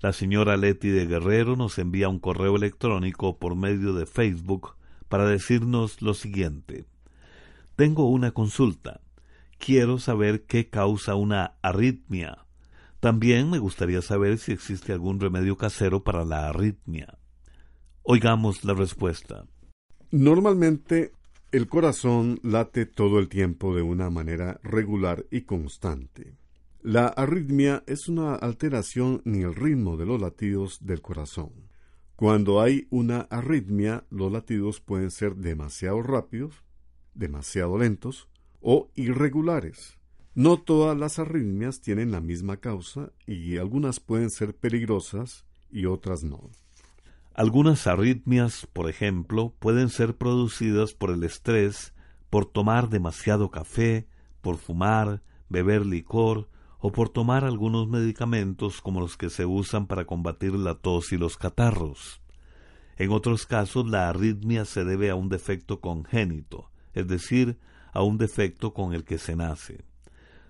La 0.00 0.12
señora 0.12 0.56
Leti 0.56 0.88
de 0.88 1.06
Guerrero 1.06 1.56
nos 1.56 1.78
envía 1.78 2.08
un 2.08 2.18
correo 2.18 2.56
electrónico 2.56 3.38
por 3.38 3.56
medio 3.56 3.92
de 3.92 4.06
Facebook 4.06 4.74
para 5.08 5.26
decirnos 5.26 6.02
lo 6.02 6.14
siguiente. 6.14 6.86
Tengo 7.76 8.08
una 8.08 8.32
consulta. 8.32 9.00
Quiero 9.58 9.98
saber 9.98 10.44
qué 10.46 10.68
causa 10.68 11.14
una 11.14 11.54
arritmia 11.62 12.46
también 13.00 13.48
me 13.48 13.58
gustaría 13.58 14.02
saber 14.02 14.36
si 14.38 14.52
existe 14.52 14.92
algún 14.92 15.20
remedio 15.20 15.56
casero 15.56 16.04
para 16.04 16.24
la 16.26 16.48
arritmia. 16.48 17.18
Oigamos 18.02 18.62
la 18.62 18.74
respuesta. 18.74 19.46
Normalmente 20.10 21.12
el 21.50 21.66
corazón 21.66 22.38
late 22.42 22.84
todo 22.84 23.18
el 23.18 23.28
tiempo 23.28 23.74
de 23.74 23.80
una 23.80 24.10
manera 24.10 24.60
regular 24.62 25.24
y 25.30 25.42
constante. 25.42 26.36
La 26.82 27.08
arritmia 27.08 27.84
es 27.86 28.08
una 28.08 28.36
alteración 28.36 29.20
en 29.26 29.42
el 29.42 29.54
ritmo 29.54 29.98
de 29.98 30.06
los 30.06 30.18
latidos 30.18 30.78
del 30.80 31.02
corazón. 31.02 31.50
Cuando 32.16 32.62
hay 32.62 32.86
una 32.88 33.20
arritmia, 33.28 34.06
los 34.08 34.32
latidos 34.32 34.80
pueden 34.80 35.10
ser 35.10 35.36
demasiado 35.36 36.00
rápidos, 36.00 36.64
demasiado 37.12 37.76
lentos 37.76 38.30
o 38.62 38.90
irregulares. 38.94 39.98
No 40.34 40.62
todas 40.62 40.96
las 40.96 41.18
arritmias 41.18 41.82
tienen 41.82 42.12
la 42.12 42.22
misma 42.22 42.56
causa 42.56 43.12
y 43.26 43.58
algunas 43.58 44.00
pueden 44.00 44.30
ser 44.30 44.56
peligrosas 44.56 45.44
y 45.70 45.84
otras 45.84 46.24
no. 46.24 46.48
Algunas 47.34 47.86
arritmias, 47.86 48.66
por 48.72 48.88
ejemplo, 48.88 49.54
pueden 49.58 49.90
ser 49.90 50.16
producidas 50.16 50.94
por 50.94 51.10
el 51.10 51.24
estrés, 51.24 51.92
por 52.30 52.46
tomar 52.46 52.88
demasiado 52.88 53.50
café, 53.50 54.08
por 54.40 54.56
fumar, 54.56 55.22
beber 55.50 55.84
licor 55.84 56.48
o 56.80 56.92
por 56.92 57.10
tomar 57.10 57.44
algunos 57.44 57.88
medicamentos 57.88 58.80
como 58.80 59.00
los 59.00 59.16
que 59.16 59.30
se 59.30 59.46
usan 59.46 59.86
para 59.86 60.06
combatir 60.06 60.54
la 60.54 60.74
tos 60.74 61.12
y 61.12 61.18
los 61.18 61.36
catarros. 61.36 62.20
En 62.96 63.12
otros 63.12 63.46
casos, 63.46 63.88
la 63.88 64.08
arritmia 64.08 64.64
se 64.64 64.84
debe 64.84 65.10
a 65.10 65.14
un 65.14 65.28
defecto 65.28 65.80
congénito, 65.80 66.70
es 66.94 67.06
decir, 67.06 67.58
a 67.92 68.02
un 68.02 68.18
defecto 68.18 68.74
con 68.74 68.94
el 68.94 69.04
que 69.04 69.18
se 69.18 69.36
nace. 69.36 69.84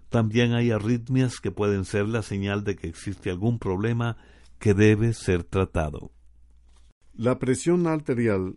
También 0.09 0.53
hay 0.55 0.73
arritmias 0.73 1.41
que 1.41 1.53
pueden 1.53 1.85
ser 1.85 2.09
la 2.09 2.23
señal 2.23 2.65
de 2.65 2.75
que 2.75 2.89
existe 2.89 3.31
algún 3.31 3.59
problema 3.59 4.17
que 4.59 4.75
debe 4.75 5.13
ser 5.13 5.45
tratado. 5.45 6.11
La 7.15 7.39
presión 7.39 7.87
arterial 7.87 8.57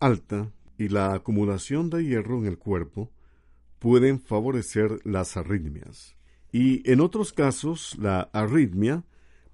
alta 0.00 0.52
y 0.76 0.88
la 0.88 1.14
acumulación 1.14 1.90
de 1.90 2.04
hierro 2.04 2.38
en 2.38 2.46
el 2.46 2.58
cuerpo 2.58 3.10
pueden 3.78 4.20
favorecer 4.20 5.00
las 5.04 5.36
arritmias. 5.36 6.17
Y 6.52 6.88
en 6.90 7.00
otros 7.00 7.32
casos, 7.32 7.96
la 7.98 8.22
arritmia 8.32 9.04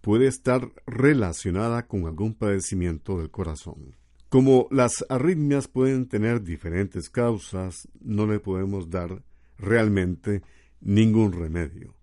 puede 0.01 0.27
estar 0.27 0.71
relacionada 0.87 1.87
con 1.87 2.07
algún 2.07 2.35
padecimiento 2.35 3.19
del 3.19 3.31
corazón. 3.31 3.97
Como 4.29 4.69
las 4.71 5.05
arritmias 5.09 5.69
pueden 5.69 6.07
tener 6.07 6.43
diferentes 6.43 7.09
causas, 7.09 7.89
no 8.01 8.27
le 8.27 8.41
podemos 8.41 8.91
dar 8.91 9.23
realmente 9.59 10.43
ningún 10.81 11.33
remedio. 11.33 11.95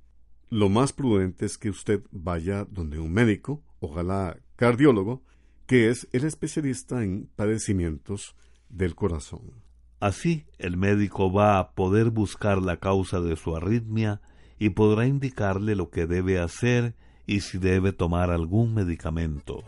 Lo 0.50 0.68
más 0.68 0.94
prudente 0.94 1.46
es 1.46 1.58
que 1.58 1.70
usted 1.70 2.02
vaya 2.12 2.66
donde 2.66 3.00
un 3.00 3.14
médico, 3.14 3.62
ojalá 3.80 4.38
cardiólogo, 4.56 5.24
que 5.66 5.90
es 5.90 6.08
el 6.12 6.26
especialista 6.26 7.04
en 7.04 7.30
padecimientos 7.36 8.36
del 8.70 8.96
corazón. 8.96 9.52
Así, 10.00 10.46
el 10.58 10.78
médico 10.78 11.32
va 11.32 11.60
a 11.60 11.72
poder 11.74 12.10
buscar 12.10 12.62
la 12.62 12.78
causa 12.78 13.22
de 13.22 13.36
su 13.36 13.56
arritmia 13.56 14.22
y 14.62 14.69
podrá 14.69 15.08
indicarle 15.08 15.76
lo 15.76 15.89
que 15.89 16.06
debe 16.06 16.38
hacer 16.38 16.93
y 17.26 17.39
si 17.39 17.58
debe 17.58 17.93
tomar 17.93 18.30
algún 18.30 18.76
medicamento. 18.76 19.63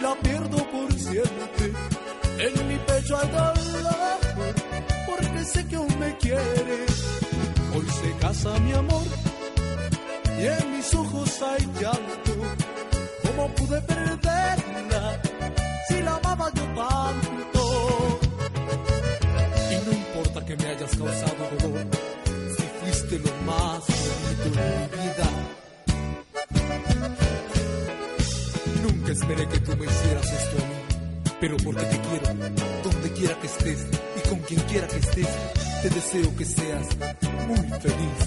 la 0.00 0.14
pierdo 0.16 0.58
por 0.70 0.92
siempre. 0.92 1.72
En 2.38 2.68
mi 2.68 2.78
pecho 2.78 3.16
hay 3.18 3.28
dolor, 3.28 4.18
porque 5.06 5.44
sé 5.44 5.66
que 5.68 5.76
aún 5.76 5.98
me 5.98 6.16
quiere. 6.16 6.86
Hoy 7.74 7.86
se 8.00 8.16
casa 8.18 8.58
mi 8.60 8.72
amor 8.72 9.06
y 10.38 10.46
en 10.46 10.76
mis 10.76 10.94
ojos 10.94 11.42
hay 11.42 11.62
llanto. 11.80 12.32
¿Cómo 13.26 13.54
pude 13.54 13.80
perderla 13.82 15.22
si 15.88 16.02
la 16.02 16.16
amaba 16.16 16.50
yo 16.54 16.64
tanto? 16.64 18.20
Y 19.70 19.86
no 19.86 19.92
importa 19.92 20.44
que 20.46 20.56
me 20.56 20.66
hayas 20.66 20.96
causado 20.96 21.50
dolor, 21.60 21.86
si 22.56 22.62
fuiste 22.80 23.18
lo 23.18 23.32
más 23.44 23.84
bonito 23.86 24.50
de 24.56 24.88
mi 24.96 25.02
vida. 25.02 25.39
Esperé 29.30 29.48
que 29.48 29.60
tú 29.60 29.76
me 29.76 29.86
hicieras 29.86 30.32
esto 30.32 30.56
a 30.56 30.66
mí, 30.66 30.74
pero 31.40 31.56
porque 31.58 31.84
te 31.84 32.00
quiero, 32.00 32.26
donde 32.82 33.12
quiera 33.12 33.34
que 33.40 33.46
estés 33.46 33.86
y 34.16 34.28
con 34.28 34.38
quien 34.40 34.60
quiera 34.62 34.88
que 34.88 34.96
estés, 34.96 35.28
te 35.82 35.90
deseo 35.90 36.36
que 36.36 36.44
seas 36.44 36.86
muy 37.46 37.80
feliz. 37.80 38.18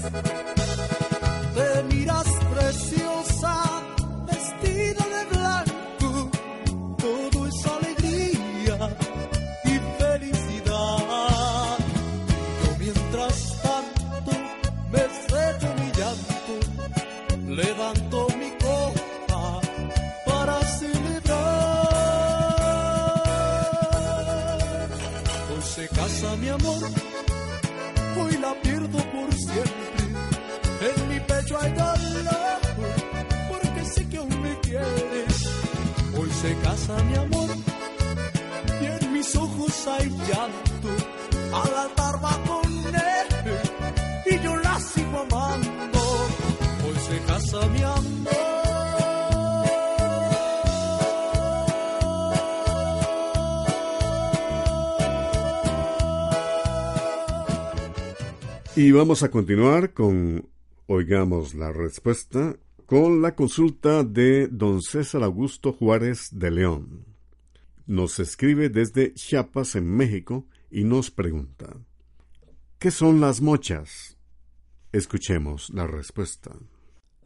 Te 1.55 1.95
miras 1.95 2.27
preciosa, 2.53 3.72
amor, 26.53 26.83
hoy 28.19 28.37
la 28.37 28.53
pierdo 28.61 28.97
por 29.11 29.33
siempre. 29.33 30.03
En 30.81 31.09
mi 31.09 31.19
pecho 31.19 31.57
hay 31.59 31.71
dolor, 31.71 32.59
porque 33.49 33.85
sé 33.85 34.07
que 34.09 34.17
aún 34.17 34.41
me 34.41 34.59
quieres. 34.59 35.49
Hoy 36.17 36.29
se 36.41 36.55
casa 36.59 37.03
mi 37.03 37.15
amor, 37.15 37.49
y 38.81 38.85
en 38.85 39.13
mis 39.13 39.35
ojos 39.35 39.87
hay 39.87 40.09
llanto. 40.09 40.89
Al 41.53 41.73
altar 41.77 41.92
Y 58.75 58.91
vamos 58.91 59.21
a 59.21 59.29
continuar 59.29 59.93
con, 59.93 60.49
oigamos 60.87 61.53
la 61.53 61.71
respuesta, 61.71 62.55
con 62.87 63.21
la 63.21 63.35
consulta 63.35 64.03
de 64.03 64.47
don 64.47 64.81
César 64.81 65.21
Augusto 65.21 65.73
Juárez 65.73 66.29
de 66.31 66.49
León. 66.49 67.05
Nos 67.85 68.19
escribe 68.19 68.69
desde 68.69 69.13
Chiapas, 69.13 69.75
en 69.75 69.95
México, 69.95 70.47
y 70.71 70.85
nos 70.85 71.11
pregunta, 71.11 71.67
¿qué 72.79 72.89
son 72.89 73.21
las 73.21 73.41
mochas? 73.41 74.17
Escuchemos 74.91 75.69
la 75.69 75.85
respuesta. 75.85 76.55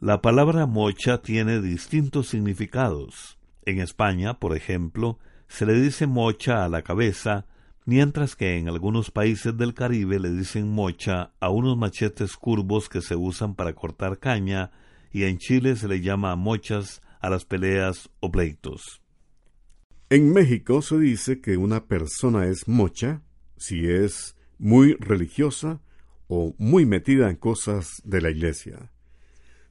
La 0.02 0.22
palabra 0.22 0.66
mocha 0.66 1.22
tiene 1.22 1.62
distintos 1.62 2.28
significados. 2.28 3.38
En 3.64 3.80
España, 3.80 4.38
por 4.38 4.54
ejemplo, 4.54 5.18
se 5.48 5.66
le 5.66 5.80
dice 5.80 6.08
mocha 6.08 6.66
a 6.66 6.70
la 6.70 6.82
cabeza, 6.82 7.46
mientras 7.88 8.36
que 8.36 8.58
en 8.58 8.68
algunos 8.68 9.12
países 9.12 9.56
del 9.56 9.74
Caribe 9.74 10.20
le 10.20 10.30
dicen 10.30 10.70
mocha 10.70 11.32
a 11.40 11.50
unos 11.50 11.78
machetes 11.78 12.36
curvos 12.36 12.90
que 12.90 13.02
se 13.02 13.16
usan 13.16 13.56
para 13.56 13.74
cortar 13.74 14.20
caña, 14.20 14.72
y 15.14 15.24
en 15.24 15.38
Chile 15.38 15.78
se 15.78 15.88
le 15.88 16.02
llama 16.02 16.36
mochas 16.36 17.02
a 17.22 17.30
las 17.30 17.46
peleas 17.46 18.10
o 18.20 18.30
pleitos. 18.30 19.02
En 20.10 20.34
México 20.34 20.82
se 20.82 21.00
dice 21.00 21.40
que 21.40 21.56
una 21.56 21.86
persona 21.86 22.48
es 22.48 22.68
mocha 22.68 23.22
si 23.56 23.88
es 23.88 24.36
muy 24.60 24.96
religiosa 24.96 25.80
o 26.28 26.54
muy 26.58 26.86
metida 26.86 27.30
en 27.30 27.38
cosas 27.38 28.02
de 28.04 28.20
la 28.20 28.32
iglesia. 28.32 28.92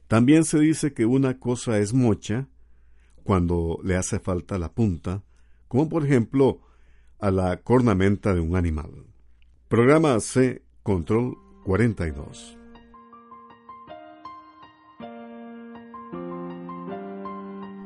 También 0.07 0.43
se 0.43 0.57
dice 0.57 0.91
que 0.91 1.05
una 1.05 1.37
cosa 1.37 1.77
es 1.77 1.93
mocha 1.93 2.47
cuando 3.23 3.79
le 3.83 3.95
hace 3.95 4.19
falta 4.19 4.57
la 4.57 4.73
punta, 4.73 5.23
como 5.67 5.87
por 5.87 6.03
ejemplo 6.03 6.61
a 7.19 7.31
la 7.31 7.57
cornamenta 7.57 8.33
de 8.33 8.39
un 8.39 8.55
animal. 8.55 9.05
Programa 9.67 10.19
C, 10.19 10.61
Control 10.83 11.35
42. 11.65 12.57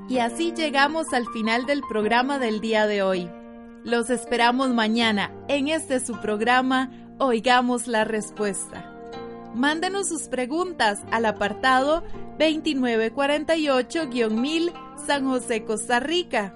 Y 0.09 0.19
así 0.19 0.51
llegamos 0.51 1.13
al 1.13 1.25
final 1.27 1.65
del 1.65 1.81
programa 1.87 2.37
del 2.37 2.59
día 2.59 2.85
de 2.85 3.01
hoy. 3.01 3.29
Los 3.85 4.09
esperamos 4.09 4.71
mañana 4.71 5.31
en 5.47 5.69
este 5.69 6.01
su 6.01 6.19
programa 6.19 6.91
Oigamos 7.17 7.87
la 7.87 8.03
Respuesta. 8.03 8.93
Mándenos 9.55 10.09
sus 10.09 10.23
preguntas 10.23 10.99
al 11.11 11.25
apartado 11.25 12.03
2948-1000 12.37 14.73
San 15.07 15.25
José, 15.25 15.63
Costa 15.63 15.99
Rica. 15.99 16.55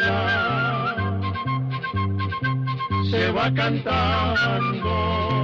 se 3.21 3.31
va 3.31 3.51
cantando 3.53 5.40